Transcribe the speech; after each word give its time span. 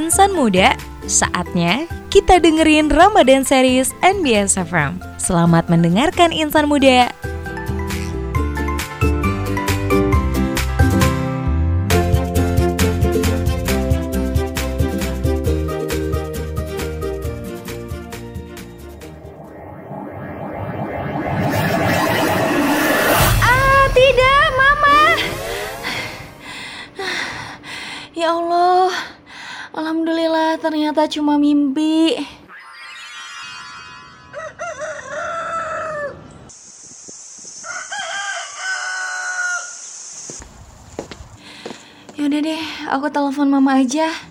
Insan 0.00 0.32
muda, 0.32 0.72
saatnya 1.04 1.84
kita 2.08 2.40
dengerin 2.40 2.88
Ramadan 2.88 3.44
Series 3.44 3.92
NBS 4.00 4.56
FM. 4.56 4.96
Selamat 5.20 5.68
mendengarkan 5.68 6.32
Insan 6.32 6.72
Muda. 6.72 7.12
Ah. 23.44 23.84
Ya 28.16 28.36
Allah. 28.36 28.69
Alhamdulillah 29.80 30.60
ternyata 30.60 31.08
cuma 31.08 31.40
mimpi. 31.40 32.20
Yaudah 42.20 42.40
deh, 42.44 42.60
aku 42.92 43.08
telepon 43.08 43.48
mama 43.48 43.80
aja. 43.80 44.29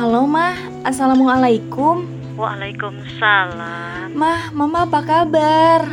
Halo, 0.00 0.24
Mah. 0.24 0.56
Assalamualaikum. 0.80 2.08
Waalaikumsalam. 2.40 4.16
Mah, 4.16 4.48
Mama 4.48 4.88
apa 4.88 5.04
kabar? 5.04 5.92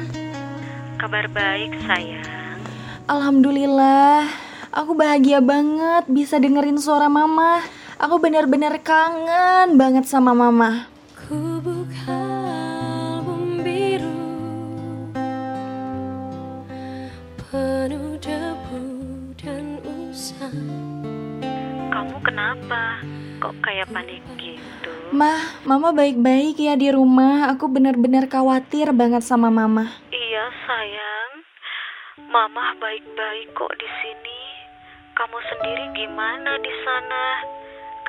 Kabar 0.96 1.28
baik, 1.28 1.76
sayang. 1.84 2.64
Alhamdulillah. 3.04 4.24
Aku 4.72 4.96
bahagia 4.96 5.44
banget 5.44 6.08
bisa 6.08 6.40
dengerin 6.40 6.80
suara 6.80 7.12
Mama. 7.12 7.60
Aku 8.00 8.16
benar-benar 8.24 8.80
kangen 8.80 9.76
banget 9.76 10.08
sama 10.08 10.32
Mama. 10.32 10.88
Ku 11.28 11.60
buka 11.60 12.24
album 13.12 13.60
biru 13.60 14.24
Penuh 17.52 18.16
debu 18.24 18.84
dan 19.36 19.84
usang 19.84 20.56
Kamu 21.92 22.16
kenapa? 22.24 23.04
Kok 23.38 23.54
kayak 23.62 23.94
panik 23.94 24.26
gitu? 24.42 24.92
Mah, 25.14 25.62
Mama 25.62 25.94
baik-baik 25.94 26.58
ya 26.58 26.74
di 26.74 26.90
rumah. 26.90 27.54
Aku 27.54 27.70
benar-benar 27.70 28.26
khawatir 28.26 28.90
banget 28.98 29.22
sama 29.22 29.54
Mama. 29.54 29.94
Iya, 30.10 30.46
sayang. 30.66 31.32
Mama 32.34 32.74
baik-baik 32.82 33.54
kok 33.54 33.74
di 33.78 33.90
sini. 34.02 34.42
Kamu 35.14 35.38
sendiri 35.54 35.86
gimana 35.94 36.52
di 36.62 36.74
sana? 36.82 37.26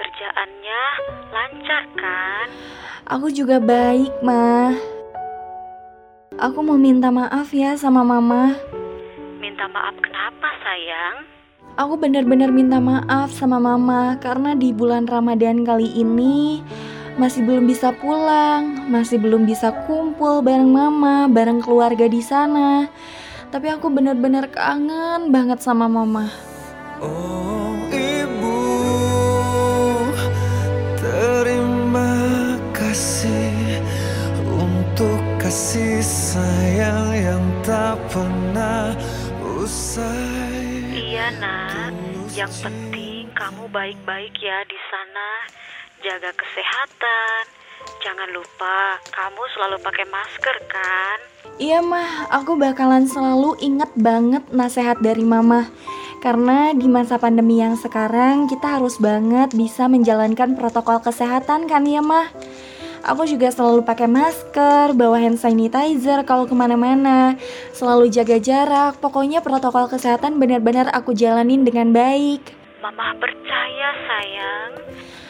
Kerjaannya 0.00 0.82
lancar 1.28 1.84
kan? 2.00 2.48
Aku 3.12 3.28
juga 3.28 3.60
baik, 3.60 4.12
Mah. 4.24 4.72
Aku 6.40 6.64
mau 6.64 6.80
minta 6.80 7.12
maaf 7.12 7.52
ya 7.52 7.76
sama 7.76 8.00
Mama. 8.00 8.56
Minta 9.40 9.68
maaf 9.68 9.96
kenapa, 10.00 10.48
sayang? 10.64 11.37
Aku 11.78 11.94
benar-benar 11.94 12.50
minta 12.50 12.82
maaf 12.82 13.30
sama 13.30 13.62
Mama 13.62 14.18
karena 14.18 14.58
di 14.58 14.74
bulan 14.74 15.06
Ramadan 15.06 15.62
kali 15.62 15.86
ini 15.94 16.58
masih 17.14 17.46
belum 17.46 17.70
bisa 17.70 17.94
pulang, 17.94 18.90
masih 18.90 19.22
belum 19.22 19.46
bisa 19.46 19.70
kumpul 19.86 20.42
bareng 20.42 20.74
Mama, 20.74 21.30
bareng 21.30 21.62
keluarga 21.62 22.10
di 22.10 22.18
sana. 22.18 22.90
Tapi 23.54 23.70
aku 23.70 23.94
benar-benar 23.94 24.50
kangen 24.50 25.30
banget 25.30 25.62
sama 25.62 25.86
Mama. 25.86 26.26
Oh 26.98 27.67
Iya, 40.94 41.34
Nak. 41.42 41.90
Yang 42.30 42.62
penting 42.62 43.26
kamu 43.34 43.66
baik-baik 43.74 44.30
ya 44.38 44.62
di 44.70 44.78
sana. 44.86 45.30
Jaga 45.98 46.30
kesehatan. 46.30 47.42
Jangan 47.98 48.30
lupa, 48.30 49.02
kamu 49.10 49.42
selalu 49.58 49.76
pakai 49.82 50.06
masker 50.06 50.56
kan? 50.70 51.18
Iya 51.58 51.82
mah, 51.82 52.30
aku 52.30 52.54
bakalan 52.54 53.10
selalu 53.10 53.58
inget 53.58 53.90
banget 53.98 54.46
nasihat 54.54 55.02
dari 55.02 55.26
mama 55.26 55.66
Karena 56.22 56.70
di 56.70 56.86
masa 56.86 57.18
pandemi 57.18 57.58
yang 57.58 57.74
sekarang 57.74 58.46
kita 58.46 58.78
harus 58.78 59.02
banget 59.02 59.50
bisa 59.58 59.90
menjalankan 59.90 60.54
protokol 60.54 61.02
kesehatan 61.02 61.66
kan 61.66 61.82
ya 61.82 61.98
mah 61.98 62.30
Aku 63.08 63.24
juga 63.24 63.48
selalu 63.48 63.88
pakai 63.88 64.04
masker, 64.04 64.92
bawa 64.92 65.16
hand 65.16 65.40
sanitizer 65.40 66.28
kalau 66.28 66.44
ke 66.44 66.52
mana-mana 66.52 67.40
Selalu 67.72 68.12
jaga 68.12 68.36
jarak, 68.36 69.00
pokoknya 69.00 69.40
protokol 69.40 69.88
kesehatan 69.88 70.36
benar-benar 70.36 70.92
aku 70.92 71.16
jalanin 71.16 71.64
dengan 71.64 71.88
baik 71.96 72.52
Mama 72.84 73.10
percaya, 73.18 73.88
sayang. 74.06 74.72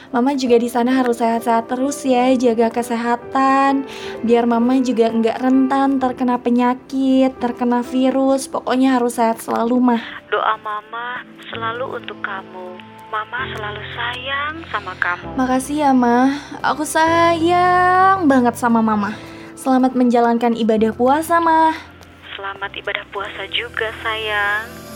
Mama 0.09 0.37
juga 0.37 0.57
di 0.57 0.69
sana 0.73 1.01
harus 1.01 1.21
sehat-sehat 1.21 1.69
terus 1.69 2.01
ya, 2.05 2.33
jaga 2.37 2.69
kesehatan, 2.69 3.89
biar 4.25 4.45
Mama 4.45 4.81
juga 4.85 5.09
nggak 5.09 5.37
rentan 5.37 5.97
terkena 6.01 6.41
penyakit, 6.41 7.37
terkena 7.41 7.81
virus. 7.85 8.49
Pokoknya 8.49 8.97
harus 8.97 9.17
sehat 9.17 9.41
selalu 9.41 9.81
mah. 9.81 10.03
Doa 10.33 10.57
Mama 10.61 11.25
selalu 11.53 12.01
untuk 12.05 12.21
kamu. 12.25 12.98
Mama 13.09 13.41
selalu 13.57 13.81
sayang 13.97 14.55
sama 14.69 14.93
kamu. 15.01 15.33
Makasih 15.41 15.81
ya 15.81 15.91
mah, 15.97 16.29
aku 16.61 16.85
sayang 16.85 18.29
banget 18.29 18.61
sama 18.61 18.85
Mama. 18.85 19.17
Selamat 19.57 19.97
menjalankan 19.97 20.53
ibadah 20.53 20.93
puasa 20.93 21.41
mah. 21.41 21.73
Selamat 22.37 22.69
ibadah 22.77 23.09
puasa 23.09 23.49
juga, 23.49 23.89
sayang. 24.05 24.88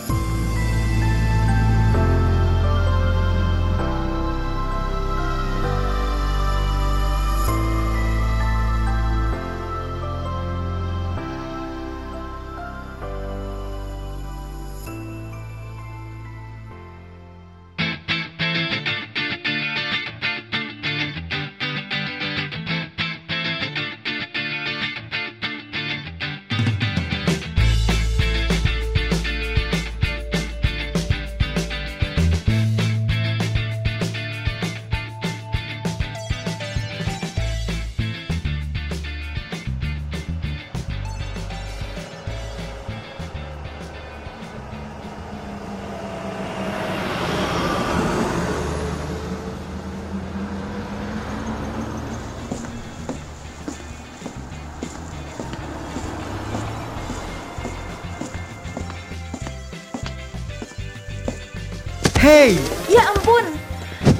Hey, 62.23 62.55
Ya 62.87 63.03
ampun, 63.11 63.43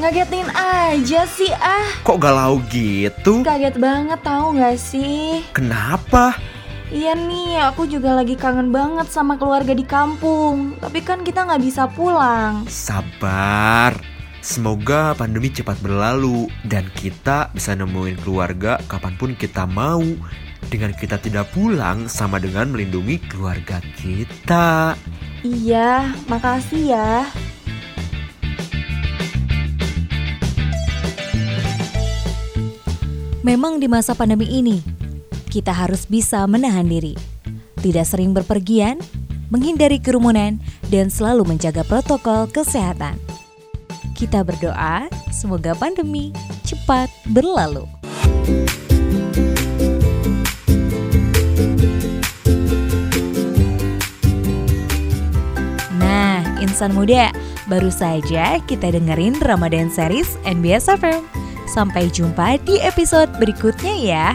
ngagetin 0.03 0.51
aja 0.51 1.23
sih 1.23 1.47
ah. 1.55 1.87
kok 2.03 2.19
galau 2.19 2.59
gitu? 2.67 3.47
Kaget 3.47 3.79
banget 3.79 4.19
tahu 4.19 4.59
nggak 4.59 4.75
sih? 4.75 5.39
Kenapa? 5.55 6.35
Iya 6.91 7.15
nih, 7.15 7.63
aku 7.63 7.87
juga 7.87 8.11
lagi 8.11 8.35
kangen 8.35 8.75
banget 8.75 9.07
sama 9.07 9.39
keluarga 9.39 9.71
di 9.71 9.87
kampung. 9.87 10.75
Tapi 10.83 10.99
kan 10.99 11.23
kita 11.23 11.47
nggak 11.47 11.63
bisa 11.63 11.87
pulang. 11.95 12.67
Sabar. 12.67 13.95
Semoga 14.43 15.15
pandemi 15.15 15.47
cepat 15.47 15.79
berlalu 15.79 16.51
dan 16.67 16.91
kita 16.99 17.55
bisa 17.55 17.71
nemuin 17.71 18.19
keluarga 18.19 18.83
kapan 18.91 19.15
pun 19.15 19.31
kita 19.31 19.63
mau. 19.63 20.03
Dengan 20.67 20.91
kita 20.91 21.23
tidak 21.23 21.55
pulang 21.55 22.11
sama 22.11 22.35
dengan 22.43 22.67
melindungi 22.67 23.23
keluarga 23.31 23.79
kita. 23.95 24.99
Iya, 25.47 26.11
makasih 26.27 26.99
ya. 26.99 27.31
Memang 33.43 33.75
di 33.75 33.91
masa 33.91 34.15
pandemi 34.15 34.47
ini, 34.47 34.79
kita 35.51 35.75
harus 35.75 36.07
bisa 36.07 36.47
menahan 36.47 36.87
diri, 36.87 37.11
tidak 37.83 38.07
sering 38.07 38.31
berpergian, 38.31 39.03
menghindari 39.51 39.99
kerumunan, 39.99 40.63
dan 40.87 41.11
selalu 41.11 41.51
menjaga 41.51 41.83
protokol 41.83 42.47
kesehatan. 42.47 43.19
Kita 44.15 44.47
berdoa 44.47 45.11
semoga 45.35 45.75
pandemi 45.75 46.31
cepat 46.63 47.11
berlalu. 47.35 47.83
Nah, 55.99 56.39
insan 56.63 56.95
muda, 56.95 57.35
baru 57.67 57.91
saja 57.91 58.63
kita 58.63 58.95
dengerin 58.95 59.35
Ramadan 59.43 59.91
series 59.91 60.39
NBS 60.47 60.87
FM. 60.87 61.42
Sampai 61.69 62.11
jumpa 62.11 62.59
di 62.63 62.79
episode 62.83 63.31
berikutnya 63.39 63.95
ya. 63.95 64.27